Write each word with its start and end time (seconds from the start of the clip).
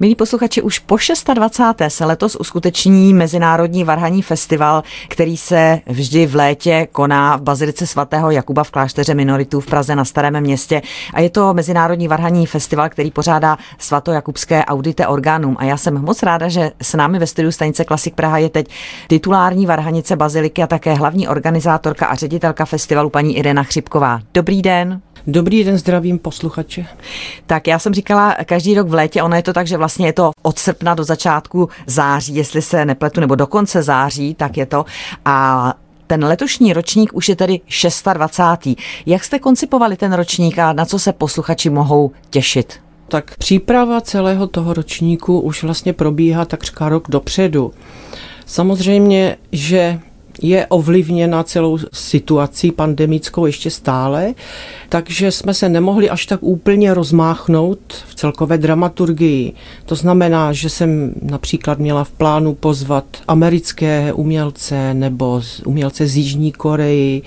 Milí 0.00 0.14
posluchači, 0.14 0.62
už 0.62 0.78
po 0.78 0.96
26. 1.34 1.96
se 1.96 2.04
letos 2.04 2.36
uskuteční 2.36 3.14
Mezinárodní 3.14 3.84
varhaní 3.84 4.22
festival, 4.22 4.82
který 5.08 5.36
se 5.36 5.80
vždy 5.86 6.26
v 6.26 6.34
létě 6.34 6.88
koná 6.92 7.36
v 7.36 7.42
Bazilice 7.42 7.86
svatého 7.86 8.30
Jakuba 8.30 8.64
v 8.64 8.70
klášteře 8.70 9.14
minoritů 9.14 9.60
v 9.60 9.66
Praze 9.66 9.96
na 9.96 10.04
Starém 10.04 10.40
městě. 10.40 10.82
A 11.14 11.20
je 11.20 11.30
to 11.30 11.54
Mezinárodní 11.54 12.08
varhaní 12.08 12.46
festival, 12.46 12.88
který 12.88 13.10
pořádá 13.10 13.58
svatojakubské 13.78 14.64
audite 14.64 15.06
orgánům. 15.06 15.56
A 15.58 15.64
já 15.64 15.76
jsem 15.76 16.04
moc 16.04 16.22
ráda, 16.22 16.48
že 16.48 16.72
s 16.82 16.94
námi 16.94 17.18
ve 17.18 17.26
studiu 17.26 17.52
stanice 17.52 17.84
Klasik 17.84 18.14
Praha 18.14 18.38
je 18.38 18.48
teď 18.48 18.68
titulární 19.08 19.66
varhanice 19.66 20.16
Baziliky 20.16 20.62
a 20.62 20.66
také 20.66 20.94
hlavní 20.94 21.28
organizátorka 21.28 22.06
a 22.06 22.14
ředitelka 22.14 22.64
festivalu 22.64 23.10
paní 23.10 23.36
Irena 23.36 23.62
Chřipková. 23.62 24.20
Dobrý 24.34 24.62
den. 24.62 25.00
Dobrý 25.26 25.64
den, 25.64 25.78
zdravím 25.78 26.18
posluchače. 26.18 26.86
Tak 27.46 27.66
já 27.66 27.78
jsem 27.78 27.94
říkala 27.94 28.36
každý 28.44 28.74
rok 28.74 28.88
v 28.88 28.94
létě, 28.94 29.22
ono 29.22 29.36
je 29.36 29.42
to 29.42 29.52
tak, 29.52 29.66
že 29.66 29.76
vlastně 29.76 30.06
je 30.06 30.12
to 30.12 30.30
od 30.42 30.58
srpna 30.58 30.94
do 30.94 31.04
začátku 31.04 31.68
září, 31.86 32.34
jestli 32.34 32.62
se 32.62 32.84
nepletu, 32.84 33.20
nebo 33.20 33.34
do 33.34 33.46
konce 33.46 33.82
září, 33.82 34.34
tak 34.34 34.56
je 34.56 34.66
to. 34.66 34.84
A 35.24 35.74
ten 36.06 36.24
letošní 36.24 36.72
ročník 36.72 37.10
už 37.14 37.28
je 37.28 37.36
tedy 37.36 37.60
26. 38.14 38.78
Jak 39.06 39.24
jste 39.24 39.38
koncipovali 39.38 39.96
ten 39.96 40.12
ročník 40.12 40.58
a 40.58 40.72
na 40.72 40.84
co 40.84 40.98
se 40.98 41.12
posluchači 41.12 41.70
mohou 41.70 42.10
těšit? 42.30 42.80
Tak 43.08 43.36
příprava 43.36 44.00
celého 44.00 44.46
toho 44.46 44.74
ročníku 44.74 45.40
už 45.40 45.62
vlastně 45.62 45.92
probíhá 45.92 46.44
takřka 46.44 46.88
rok 46.88 47.08
dopředu. 47.08 47.72
Samozřejmě, 48.46 49.36
že 49.52 50.00
je 50.42 50.66
ovlivněna 50.66 51.42
celou 51.42 51.78
situací 51.92 52.72
pandemickou 52.72 53.46
ještě 53.46 53.70
stále, 53.70 54.34
takže 54.88 55.32
jsme 55.32 55.54
se 55.54 55.68
nemohli 55.68 56.10
až 56.10 56.26
tak 56.26 56.42
úplně 56.42 56.94
rozmáchnout 56.94 57.78
v 58.08 58.14
celkové 58.14 58.58
dramaturgii. 58.58 59.52
To 59.86 59.94
znamená, 59.94 60.52
že 60.52 60.68
jsem 60.68 61.14
například 61.22 61.78
měla 61.78 62.04
v 62.04 62.10
plánu 62.10 62.54
pozvat 62.54 63.04
americké 63.28 64.12
umělce 64.12 64.94
nebo 64.94 65.42
umělce 65.66 66.06
z 66.06 66.16
Jižní 66.16 66.52
Koreji, 66.52 67.22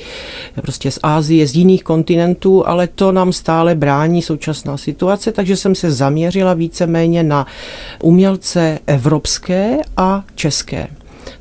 prostě 0.62 0.92
z 0.92 1.00
Ázie, 1.04 1.48
z 1.48 1.56
jiných 1.56 1.84
kontinentů, 1.84 2.67
ale 2.67 2.88
to 2.88 3.12
nám 3.12 3.34
stále 3.34 3.76
brání 3.76 4.22
současná 4.22 4.78
situace, 4.78 5.32
takže 5.32 5.56
jsem 5.56 5.76
se 5.76 5.92
zaměřila 5.92 6.54
víceméně 6.54 7.23
na 7.23 7.48
umělce 8.02 8.80
evropské 8.88 9.78
a 9.98 10.23
české 10.36 10.88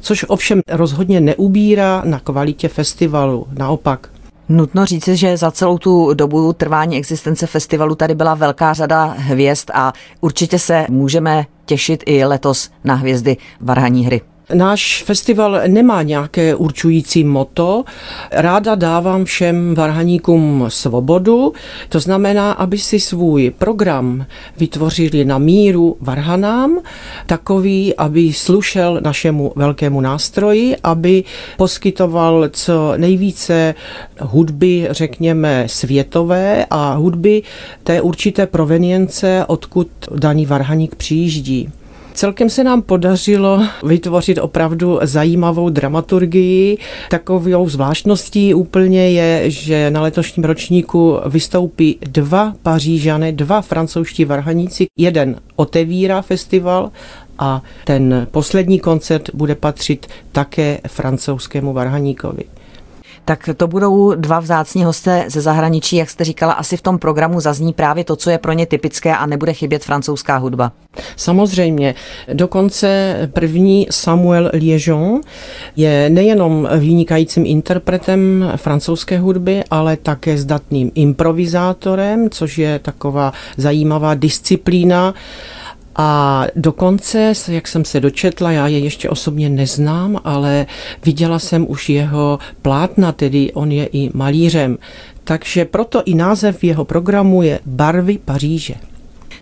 což 0.00 0.24
ovšem 0.28 0.60
rozhodně 0.68 1.20
neubírá 1.20 2.02
na 2.04 2.20
kvalitě 2.20 2.68
festivalu. 2.68 3.46
Naopak, 3.58 4.08
Nutno 4.48 4.86
říci, 4.86 5.16
že 5.16 5.36
za 5.36 5.50
celou 5.50 5.78
tu 5.78 6.14
dobu 6.14 6.52
trvání 6.52 6.96
existence 6.96 7.46
festivalu 7.46 7.94
tady 7.94 8.14
byla 8.14 8.34
velká 8.34 8.72
řada 8.72 9.04
hvězd 9.04 9.70
a 9.74 9.92
určitě 10.20 10.58
se 10.58 10.86
můžeme 10.88 11.46
těšit 11.64 12.02
i 12.06 12.24
letos 12.24 12.70
na 12.84 12.94
hvězdy 12.94 13.36
Varhaní 13.60 14.06
hry. 14.06 14.20
Náš 14.54 15.02
festival 15.06 15.60
nemá 15.66 16.02
nějaké 16.02 16.54
určující 16.54 17.24
moto. 17.24 17.84
Ráda 18.30 18.74
dávám 18.74 19.24
všem 19.24 19.74
varhaníkům 19.74 20.64
svobodu, 20.68 21.52
to 21.88 22.00
znamená, 22.00 22.52
aby 22.52 22.78
si 22.78 23.00
svůj 23.00 23.52
program 23.58 24.26
vytvořili 24.56 25.24
na 25.24 25.38
míru 25.38 25.96
varhanám, 26.00 26.78
takový, 27.26 27.96
aby 27.96 28.32
slušel 28.32 29.00
našemu 29.02 29.52
velkému 29.56 30.00
nástroji, 30.00 30.76
aby 30.82 31.24
poskytoval 31.56 32.48
co 32.52 32.92
nejvíce 32.96 33.74
hudby, 34.20 34.88
řekněme, 34.90 35.64
světové 35.66 36.66
a 36.70 36.94
hudby 36.94 37.42
té 37.84 38.00
určité 38.00 38.46
provenience, 38.46 39.44
odkud 39.46 39.88
daný 40.14 40.46
varhaník 40.46 40.94
přijíždí. 40.94 41.68
Celkem 42.20 42.50
se 42.50 42.64
nám 42.64 42.82
podařilo 42.82 43.62
vytvořit 43.82 44.38
opravdu 44.38 44.98
zajímavou 45.02 45.68
dramaturgii. 45.68 46.78
Takovou 47.10 47.68
zvláštností 47.68 48.54
úplně 48.54 49.10
je, 49.10 49.50
že 49.50 49.90
na 49.90 50.02
letošním 50.02 50.44
ročníku 50.44 51.18
vystoupí 51.26 51.98
dva 52.00 52.54
Pařížané, 52.62 53.32
dva 53.32 53.60
francouzští 53.60 54.24
varhaníci. 54.24 54.86
Jeden 54.98 55.36
otevírá 55.56 56.22
festival 56.22 56.90
a 57.38 57.62
ten 57.84 58.26
poslední 58.30 58.80
koncert 58.80 59.30
bude 59.34 59.54
patřit 59.54 60.06
také 60.32 60.80
francouzskému 60.88 61.72
varhaníkovi. 61.72 62.44
Tak 63.30 63.48
to 63.56 63.66
budou 63.66 64.14
dva 64.14 64.40
vzácní 64.40 64.84
hosté 64.84 65.24
ze 65.28 65.40
zahraničí, 65.40 65.96
jak 65.96 66.10
jste 66.10 66.24
říkala, 66.24 66.52
asi 66.52 66.76
v 66.76 66.82
tom 66.82 66.98
programu 66.98 67.40
zazní 67.40 67.72
právě 67.72 68.04
to, 68.04 68.16
co 68.16 68.30
je 68.30 68.38
pro 68.38 68.52
ně 68.52 68.66
typické 68.66 69.16
a 69.16 69.26
nebude 69.26 69.52
chybět 69.52 69.84
francouzská 69.84 70.36
hudba. 70.36 70.72
Samozřejmě. 71.16 71.94
Dokonce 72.32 73.18
první 73.32 73.86
Samuel 73.90 74.50
Liejon 74.52 75.20
je 75.76 76.10
nejenom 76.10 76.68
vynikajícím 76.78 77.46
interpretem 77.46 78.52
francouzské 78.56 79.18
hudby, 79.18 79.64
ale 79.70 79.96
také 79.96 80.38
zdatným 80.38 80.90
improvizátorem, 80.94 82.30
což 82.30 82.58
je 82.58 82.78
taková 82.78 83.32
zajímavá 83.56 84.14
disciplína 84.14 85.14
a 85.96 86.44
dokonce, 86.56 87.32
jak 87.48 87.68
jsem 87.68 87.84
se 87.84 88.00
dočetla, 88.00 88.50
já 88.50 88.66
je 88.66 88.78
ještě 88.78 89.08
osobně 89.08 89.48
neznám, 89.48 90.20
ale 90.24 90.66
viděla 91.04 91.38
jsem 91.38 91.70
už 91.70 91.88
jeho 91.88 92.38
plátna, 92.62 93.12
tedy 93.12 93.52
on 93.52 93.72
je 93.72 93.86
i 93.86 94.10
malířem. 94.14 94.78
Takže 95.24 95.64
proto 95.64 96.02
i 96.04 96.14
název 96.14 96.64
jeho 96.64 96.84
programu 96.84 97.42
je 97.42 97.60
Barvy 97.66 98.18
Paříže. 98.18 98.74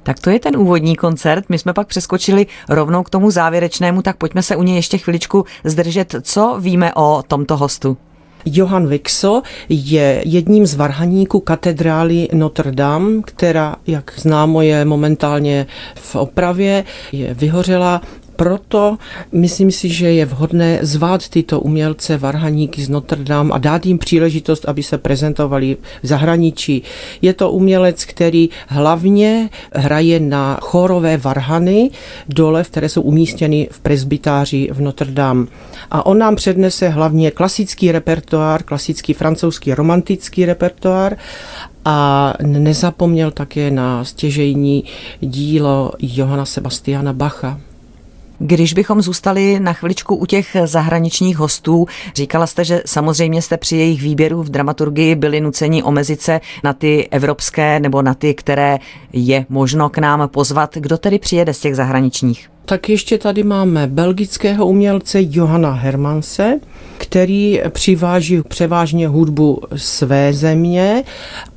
Tak 0.03 0.21
to 0.21 0.31
je 0.31 0.41
ten 0.41 0.57
úvodní 0.57 0.97
koncert. 0.97 1.45
My 1.49 1.59
jsme 1.59 1.73
pak 1.73 1.87
přeskočili 1.87 2.47
rovnou 2.69 3.03
k 3.03 3.11
tomu 3.11 3.31
závěrečnému, 3.31 4.03
tak 4.03 4.17
pojďme 4.17 4.43
se 4.43 4.57
u 4.57 4.63
něj 4.63 4.77
ještě 4.77 4.99
chviličku 4.99 5.45
zdržet. 5.65 6.15
Co 6.23 6.57
víme 6.61 6.95
o 6.95 7.23
tomto 7.29 7.57
hostu? 7.57 7.97
Johann 8.53 8.87
Vixo 8.89 9.43
je 9.69 10.23
jedním 10.27 10.67
z 10.67 10.75
varhaníků 10.75 11.41
katedrály 11.41 12.29
Notre 12.33 12.73
Dame, 12.73 13.23
která, 13.23 13.77
jak 13.87 14.13
známo, 14.17 14.63
je 14.63 14.85
momentálně 14.85 15.67
v 15.95 16.17
opravě, 16.17 16.85
je 17.13 17.35
vyhořela 17.35 18.03
proto 18.39 18.97
myslím 19.33 19.71
si, 19.71 19.89
že 19.89 20.13
je 20.13 20.25
vhodné 20.27 20.79
zvát 20.83 21.29
tyto 21.29 21.61
umělce 21.61 22.17
varhaníky 22.17 22.83
z 22.83 22.89
Notre 22.89 23.25
Dame 23.25 23.51
a 23.55 23.59
dát 23.59 23.87
jim 23.87 23.99
příležitost, 23.99 24.65
aby 24.69 24.83
se 24.83 24.99
prezentovali 24.99 25.77
v 26.03 26.07
zahraničí. 26.07 26.83
Je 27.23 27.35
to 27.35 27.51
umělec, 27.51 28.05
který 28.05 28.49
hlavně 28.69 29.51
hraje 29.75 30.21
na 30.21 30.59
chorové 30.63 31.17
varhany 31.17 31.91
dole, 32.29 32.65
které 32.65 32.89
jsou 32.89 33.03
umístěny 33.03 33.69
v 33.71 33.81
presbytáři 33.81 34.69
v 34.73 34.81
Notre 34.81 35.11
Dame. 35.11 35.47
A 35.91 36.07
on 36.07 36.19
nám 36.19 36.37
přednese 36.37 36.89
hlavně 36.89 37.31
klasický 37.31 37.93
repertoár, 37.93 38.63
klasický 38.63 39.13
francouzský 39.13 39.75
romantický 39.75 40.45
repertoár 40.45 41.17
a 41.85 42.35
nezapomněl 42.43 43.31
také 43.31 43.71
na 43.71 44.05
stěžejní 44.05 44.85
dílo 45.21 45.93
Johana 45.99 46.45
Sebastiana 46.45 47.13
Bacha. 47.13 47.61
Když 48.39 48.75
bychom 48.75 49.03
zůstali 49.03 49.61
na 49.61 49.73
chviličku 49.73 50.15
u 50.17 50.27
těch 50.27 50.57
zahraničních 50.65 51.37
hostů, 51.37 51.87
říkala 52.15 52.47
jste, 52.47 52.65
že 52.65 52.83
samozřejmě 52.87 53.43
jste 53.43 53.57
při 53.57 53.77
jejich 53.77 54.03
výběru 54.03 54.43
v 54.43 54.49
dramaturgii 54.49 55.15
byli 55.15 55.41
nuceni 55.41 55.83
omezit 55.83 56.21
se 56.21 56.41
na 56.65 56.73
ty 56.73 57.09
evropské 57.11 57.81
nebo 57.81 58.03
na 58.03 58.15
ty, 58.15 58.35
které 58.35 58.79
je 59.13 59.47
možno 59.49 59.89
k 59.89 59.99
nám 59.99 60.29
pozvat. 60.29 60.77
Kdo 60.77 60.99
tedy 60.99 61.19
přijede 61.19 61.55
z 61.55 61.61
těch 61.61 61.77
zahraničních? 61.77 62.51
Tak 62.65 62.89
ještě 62.89 63.19
tady 63.19 63.43
máme 63.43 63.87
belgického 63.87 64.67
umělce 64.67 65.19
Johana 65.23 65.73
Hermanse, 65.73 66.61
který 67.09 67.61
přiváží 67.71 68.43
převážně 68.49 69.09
hudbu 69.09 69.61
své 69.77 70.33
země 70.33 71.05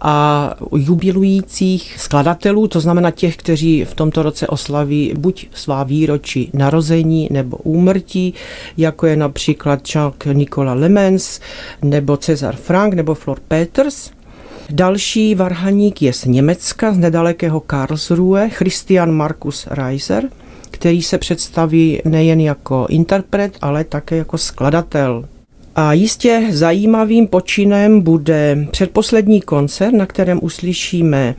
a 0.01 0.53
jubilujících 0.75 1.95
skladatelů, 1.99 2.67
to 2.67 2.79
znamená 2.79 3.11
těch, 3.11 3.35
kteří 3.37 3.85
v 3.85 3.93
tomto 3.93 4.23
roce 4.23 4.47
oslaví 4.47 5.13
buď 5.17 5.47
svá 5.53 5.83
výročí 5.83 6.49
narození 6.53 7.27
nebo 7.31 7.57
úmrtí, 7.57 8.33
jako 8.77 9.07
je 9.07 9.15
například 9.15 9.79
Jacques 9.95 10.37
Nicolas 10.37 10.79
Lemens, 10.79 11.39
nebo 11.81 12.17
Cezar 12.17 12.55
Frank, 12.55 12.93
nebo 12.93 13.15
Flor 13.15 13.39
Peters. 13.47 14.11
Další 14.69 15.35
varhaník 15.35 16.01
je 16.01 16.13
z 16.13 16.25
Německa, 16.25 16.93
z 16.93 16.97
nedalekého 16.97 17.59
Karlsruhe, 17.59 18.49
Christian 18.49 19.11
Markus 19.11 19.67
Reiser– 19.71 20.23
který 20.71 21.01
se 21.01 21.17
představí 21.17 22.01
nejen 22.05 22.39
jako 22.39 22.85
interpret, 22.89 23.57
ale 23.61 23.83
také 23.83 24.17
jako 24.17 24.37
skladatel. 24.37 25.25
A 25.81 25.93
jistě 25.93 26.47
zajímavým 26.49 27.27
počinem 27.27 28.01
bude 28.01 28.67
předposlední 28.71 29.41
koncert, 29.41 29.93
na 29.93 30.05
kterém 30.05 30.39
uslyšíme 30.41 31.35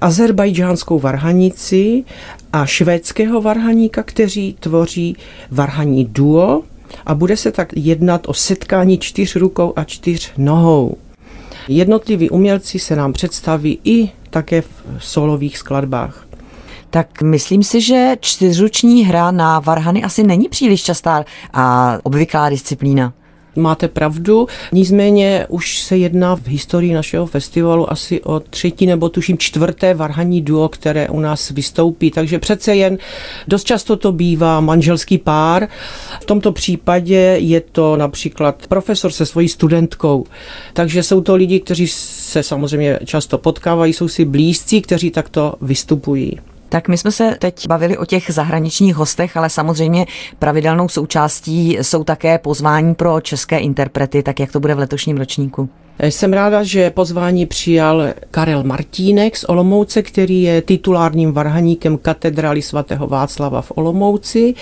azerbajdžánskou 0.00 0.98
varhanici 0.98 2.04
a 2.52 2.66
švédského 2.66 3.40
varhaníka, 3.40 4.02
kteří 4.02 4.56
tvoří 4.60 5.16
varhaní 5.50 6.04
duo 6.04 6.62
a 7.06 7.14
bude 7.14 7.36
se 7.36 7.52
tak 7.52 7.72
jednat 7.76 8.28
o 8.28 8.34
setkání 8.34 8.98
čtyř 8.98 9.36
rukou 9.36 9.72
a 9.76 9.84
čtyř 9.84 10.32
nohou. 10.38 10.96
Jednotliví 11.68 12.30
umělci 12.30 12.78
se 12.78 12.96
nám 12.96 13.12
představí 13.12 13.78
i 13.84 14.10
také 14.30 14.62
v 14.62 14.68
solových 14.98 15.58
skladbách. 15.58 16.26
Tak 16.90 17.22
myslím 17.22 17.62
si, 17.62 17.80
že 17.80 18.16
čtyřruční 18.20 19.04
hra 19.04 19.30
na 19.30 19.60
varhany 19.60 20.02
asi 20.02 20.22
není 20.22 20.48
příliš 20.48 20.82
častá 20.82 21.24
a 21.52 21.98
obvyklá 22.02 22.48
disciplína. 22.48 23.12
Máte 23.56 23.88
pravdu, 23.88 24.48
nicméně 24.72 25.46
už 25.48 25.78
se 25.78 25.96
jedná 25.96 26.36
v 26.36 26.48
historii 26.48 26.94
našeho 26.94 27.26
festivalu 27.26 27.92
asi 27.92 28.22
o 28.22 28.40
třetí 28.40 28.86
nebo 28.86 29.08
tuším 29.08 29.38
čtvrté 29.38 29.94
varhaní 29.94 30.42
duo, 30.42 30.68
které 30.68 31.08
u 31.08 31.20
nás 31.20 31.50
vystoupí, 31.50 32.10
takže 32.10 32.38
přece 32.38 32.76
jen 32.76 32.98
dost 33.48 33.64
často 33.64 33.96
to 33.96 34.12
bývá 34.12 34.60
manželský 34.60 35.18
pár. 35.18 35.68
V 36.20 36.24
tomto 36.24 36.52
případě 36.52 37.36
je 37.38 37.60
to 37.60 37.96
například 37.96 38.66
profesor 38.66 39.12
se 39.12 39.26
svojí 39.26 39.48
studentkou, 39.48 40.24
takže 40.72 41.02
jsou 41.02 41.20
to 41.20 41.34
lidi, 41.34 41.60
kteří 41.60 41.86
se 41.88 42.42
samozřejmě 42.42 42.98
často 43.04 43.38
potkávají, 43.38 43.92
jsou 43.92 44.08
si 44.08 44.24
blízcí, 44.24 44.82
kteří 44.82 45.10
takto 45.10 45.54
vystupují. 45.60 46.38
Tak 46.68 46.88
my 46.88 46.98
jsme 46.98 47.12
se 47.12 47.36
teď 47.38 47.68
bavili 47.68 47.98
o 47.98 48.04
těch 48.04 48.30
zahraničních 48.30 48.94
hostech, 48.94 49.36
ale 49.36 49.50
samozřejmě 49.50 50.06
pravidelnou 50.38 50.88
součástí 50.88 51.78
jsou 51.80 52.04
také 52.04 52.38
pozvání 52.38 52.94
pro 52.94 53.20
české 53.20 53.58
interprety, 53.58 54.22
tak 54.22 54.40
jak 54.40 54.52
to 54.52 54.60
bude 54.60 54.74
v 54.74 54.78
letošním 54.78 55.16
ročníku. 55.16 55.68
Jsem 55.98 56.32
ráda, 56.32 56.62
že 56.62 56.90
pozvání 56.90 57.46
přijal 57.46 58.02
Karel 58.30 58.62
Martínek 58.64 59.36
z 59.36 59.44
Olomouce, 59.44 60.02
který 60.02 60.42
je 60.42 60.62
titulárním 60.62 61.32
varhaníkem 61.32 61.98
katedrály 61.98 62.62
svatého 62.62 63.06
Václava 63.06 63.62
v 63.62 63.72
Olomouci 63.74 64.54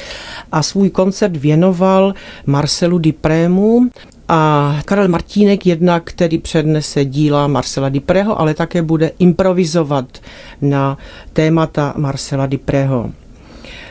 a 0.53 0.63
svůj 0.63 0.91
koncert 0.91 1.37
věnoval 1.37 2.15
Marcelu 2.47 2.99
Diprému. 2.99 3.81
A 4.29 4.77
Karel 4.85 5.09
Martínek 5.09 5.67
jednak, 5.67 6.03
který 6.05 6.39
přednese 6.39 7.05
díla 7.05 7.47
Marcela 7.47 7.89
Dipreho, 7.89 8.41
ale 8.41 8.55
také 8.55 8.83
bude 8.83 9.11
improvizovat 9.19 10.19
na 10.63 10.99
témata 11.33 11.95
Marcela 11.97 12.47
Dipreho. 12.47 13.11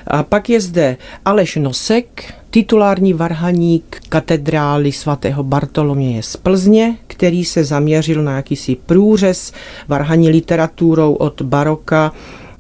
A 0.08 0.24
pak 0.24 0.50
je 0.50 0.62
zde 0.62 0.98
Aleš 1.26 1.56
Nosek, 1.56 2.34
titulární 2.50 3.14
varhaník 3.14 4.02
katedrály 4.10 4.92
svatého 4.92 5.44
Bartoloměje 5.44 6.24
z 6.24 6.38
Plzně, 6.38 6.98
který 7.08 7.46
se 7.46 7.64
zaměřil 7.64 8.24
na 8.24 8.36
jakýsi 8.36 8.76
průřez 8.86 9.54
varhaní 9.88 10.30
literaturou 10.30 11.14
od 11.14 11.42
baroka 11.42 12.12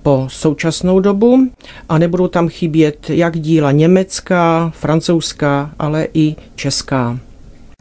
po 0.03 0.27
současnou 0.29 0.99
dobu 0.99 1.47
a 1.89 1.97
nebudou 1.97 2.27
tam 2.27 2.49
chybět 2.49 3.09
jak 3.09 3.39
díla 3.39 3.71
německá, 3.71 4.71
francouzská, 4.75 5.71
ale 5.79 6.07
i 6.13 6.35
česká. 6.55 7.19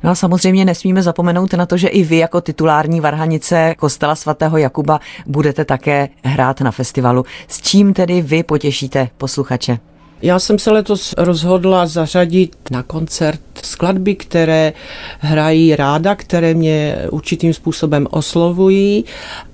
No 0.03 0.11
a 0.11 0.15
samozřejmě 0.15 0.65
nesmíme 0.65 1.03
zapomenout 1.03 1.53
na 1.53 1.67
to, 1.67 1.77
že 1.77 1.89
i 1.89 2.03
vy 2.03 2.17
jako 2.17 2.41
titulární 2.41 3.01
varhanice 3.01 3.75
kostela 3.79 4.15
svatého 4.15 4.59
Jakuba 4.59 5.01
budete 5.27 5.65
také 5.65 6.09
hrát 6.25 6.61
na 6.61 6.71
festivalu. 6.71 7.25
S 7.49 7.61
čím 7.61 7.95
tedy 7.95 8.23
vy 8.23 8.43
potěšíte 8.43 9.09
posluchače? 9.19 9.79
Já 10.23 10.39
jsem 10.39 10.59
se 10.59 10.71
letos 10.71 11.15
rozhodla 11.19 11.87
zařadit 11.87 12.57
na 12.71 12.83
koncert 12.83 13.41
skladby, 13.63 14.15
které 14.15 14.73
hrají 15.19 15.77
ráda, 15.77 16.15
které 16.15 16.55
mě 16.55 16.97
určitým 17.11 17.55
způsobem 17.55 18.07
oslovují 18.11 19.05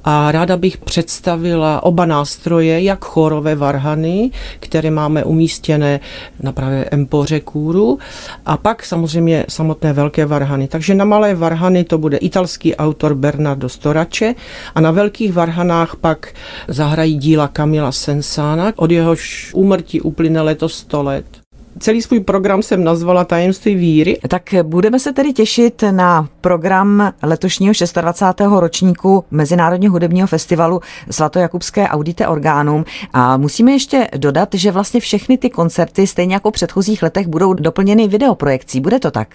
a 0.05 0.33
ráda 0.33 0.57
bych 0.57 0.79
představila 0.79 1.83
oba 1.83 2.07
nástroje, 2.07 2.83
jak 2.83 3.05
chorové 3.05 3.55
varhany, 3.55 4.31
které 4.61 4.91
máme 4.91 5.25
umístěné 5.25 6.01
na 6.41 6.53
právě 6.53 6.85
empoře 6.85 7.41
kůru 7.41 7.99
a 8.47 8.57
pak 8.57 8.85
samozřejmě 8.85 9.45
samotné 9.49 9.93
velké 9.93 10.27
varhany. 10.27 10.69
Takže 10.69 10.95
na 10.95 11.05
malé 11.05 11.35
varhany 11.35 11.85
to 11.85 11.99
bude 11.99 12.17
italský 12.17 12.77
autor 12.77 13.15
Bernardo 13.15 13.69
Storace 13.69 14.35
a 14.75 14.81
na 14.81 14.91
velkých 14.91 15.33
varhanách 15.33 15.97
pak 15.97 16.33
zahrají 16.69 17.17
díla 17.17 17.49
Kamila 17.49 17.93
Sensana, 17.93 18.73
od 18.77 18.91
jehož 18.91 19.51
úmrtí 19.55 20.01
uplyne 20.01 20.41
letos 20.41 20.75
100 20.75 21.03
let. 21.03 21.48
Celý 21.81 22.03
svůj 22.03 22.21
program 22.21 22.63
jsem 22.63 22.85
nazvala 22.85 23.25
Tajemství 23.25 23.75
víry. 23.75 24.19
Tak 24.29 24.55
budeme 24.63 24.99
se 24.99 25.13
tedy 25.13 25.33
těšit 25.33 25.85
na 25.91 26.29
program 26.41 27.13
letošního 27.23 27.75
26. 28.01 28.49
ročníku 28.61 29.25
Mezinárodního 29.31 29.93
hudebního 29.93 30.27
festivalu 30.27 30.81
Svatojakubské 31.11 31.89
audite 31.89 32.27
orgánům. 32.27 32.85
A 33.13 33.37
musíme 33.37 33.73
ještě 33.73 34.09
dodat, 34.17 34.49
že 34.53 34.71
vlastně 34.71 35.01
všechny 35.01 35.39
ty 35.39 35.51
koncerty, 35.51 36.07
stejně 36.07 36.35
jako 36.35 36.51
v 36.51 36.53
předchozích 36.53 37.03
letech, 37.03 37.27
budou 37.27 37.55
doplněny 37.55 38.09
videoprojekcí. 38.09 38.81
Bude 38.81 38.99
to 38.99 39.11
tak? 39.11 39.29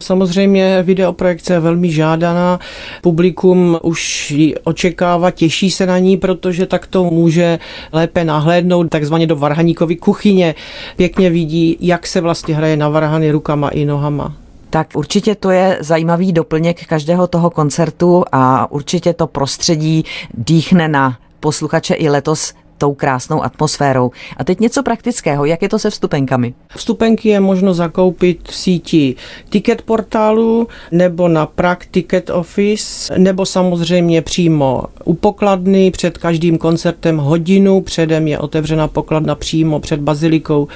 Samozřejmě 0.00 0.82
videoprojekce 0.82 1.52
je 1.52 1.60
velmi 1.60 1.92
žádaná. 1.92 2.60
Publikum 3.02 3.78
už 3.82 4.30
ji 4.30 4.54
očekává, 4.56 5.30
těší 5.30 5.70
se 5.70 5.86
na 5.86 5.98
ní, 5.98 6.16
protože 6.16 6.66
tak 6.66 6.86
to 6.86 7.04
může 7.04 7.58
lépe 7.92 8.24
nahlédnout 8.24 8.88
takzvaně 8.88 9.26
do 9.26 9.36
varhaníkovy 9.36 9.96
kuchyně. 9.96 10.54
Pěkně 10.96 11.30
vidí, 11.30 11.76
jak 11.88 12.06
se 12.06 12.20
vlastně 12.20 12.54
hraje 12.54 12.76
na 12.76 12.88
varhany 12.88 13.30
rukama 13.30 13.68
i 13.68 13.84
nohama. 13.84 14.32
Tak 14.70 14.88
určitě 14.94 15.34
to 15.34 15.50
je 15.50 15.78
zajímavý 15.80 16.32
doplněk 16.32 16.86
každého 16.86 17.26
toho 17.26 17.50
koncertu 17.50 18.24
a 18.32 18.72
určitě 18.72 19.14
to 19.14 19.26
prostředí 19.26 20.04
dýchne 20.34 20.88
na 20.88 21.18
posluchače 21.40 21.94
i 21.94 22.08
letos 22.08 22.54
tou 22.78 22.94
krásnou 22.94 23.42
atmosférou. 23.42 24.10
A 24.36 24.44
teď 24.44 24.60
něco 24.60 24.82
praktického, 24.82 25.44
jak 25.44 25.62
je 25.62 25.68
to 25.68 25.78
se 25.78 25.90
vstupenkami? 25.90 26.54
Vstupenky 26.76 27.28
je 27.28 27.40
možno 27.40 27.74
zakoupit 27.74 28.48
v 28.48 28.54
síti 28.54 29.14
ticket 29.48 29.82
portálu 29.82 30.68
nebo 30.90 31.28
na 31.28 31.46
Prague 31.46 31.86
Ticket 31.90 32.30
Office 32.30 33.18
nebo 33.18 33.46
samozřejmě 33.46 34.22
přímo 34.22 34.84
u 35.04 35.14
pokladny 35.14 35.90
před 35.90 36.18
každým 36.18 36.58
koncertem 36.58 37.16
hodinu 37.16 37.80
předem 37.80 38.28
je 38.28 38.38
otevřena 38.38 38.88
pokladna 38.88 39.34
přímo 39.34 39.80
před 39.80 40.00
bazilikou, 40.00 40.68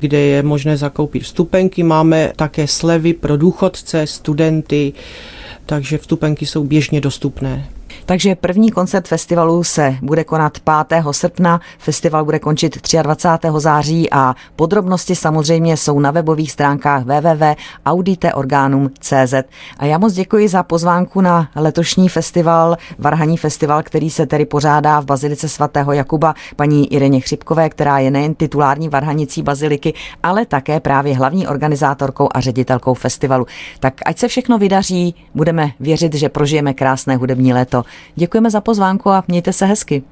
kde 0.00 0.18
je 0.18 0.42
možné 0.42 0.76
zakoupit 0.76 1.22
vstupenky. 1.22 1.82
Máme 1.82 2.32
také 2.36 2.66
slevy 2.66 3.14
pro 3.14 3.36
důchodce, 3.36 4.06
studenty, 4.06 4.92
takže 5.66 5.98
vstupenky 5.98 6.46
jsou 6.46 6.64
běžně 6.64 7.00
dostupné. 7.00 7.68
Takže 8.08 8.34
první 8.34 8.70
koncert 8.70 9.08
festivalu 9.08 9.64
se 9.64 9.96
bude 10.02 10.24
konat 10.24 10.58
5. 10.88 11.04
srpna, 11.10 11.60
festival 11.78 12.24
bude 12.24 12.38
končit 12.38 12.78
23. 13.02 13.48
září 13.56 14.10
a 14.10 14.34
podrobnosti 14.56 15.16
samozřejmě 15.16 15.76
jsou 15.76 16.00
na 16.00 16.10
webových 16.10 16.52
stránkách 16.52 17.02
www.auditeorganum.cz. 17.02 19.34
A 19.78 19.84
já 19.84 19.98
moc 19.98 20.12
děkuji 20.12 20.48
za 20.48 20.62
pozvánku 20.62 21.20
na 21.20 21.48
letošní 21.56 22.08
festival, 22.08 22.76
Varhaní 22.98 23.36
festival, 23.36 23.82
který 23.82 24.10
se 24.10 24.26
tedy 24.26 24.46
pořádá 24.46 25.00
v 25.00 25.04
Bazilice 25.04 25.48
svatého 25.48 25.92
Jakuba 25.92 26.34
paní 26.56 26.92
Ireně 26.92 27.20
Chřipkové, 27.20 27.70
která 27.70 27.98
je 27.98 28.10
nejen 28.10 28.34
titulární 28.34 28.88
varhanicí 28.88 29.42
baziliky, 29.42 29.94
ale 30.22 30.46
také 30.46 30.80
právě 30.80 31.16
hlavní 31.16 31.46
organizátorkou 31.46 32.28
a 32.34 32.40
ředitelkou 32.40 32.94
festivalu. 32.94 33.46
Tak 33.80 33.94
ať 34.06 34.18
se 34.18 34.28
všechno 34.28 34.58
vydaří, 34.58 35.14
budeme 35.34 35.70
věřit, 35.80 36.14
že 36.14 36.28
prožijeme 36.28 36.74
krásné 36.74 37.16
hudební 37.16 37.52
léto. 37.52 37.84
Děkujeme 38.14 38.50
za 38.50 38.60
pozvánku 38.60 39.10
a 39.10 39.24
mějte 39.28 39.52
se 39.52 39.66
hezky. 39.66 40.02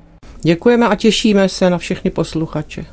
Děkujeme 0.42 0.88
a 0.88 0.94
těšíme 0.94 1.48
se 1.48 1.70
na 1.70 1.78
všechny 1.78 2.10
posluchače. 2.10 2.86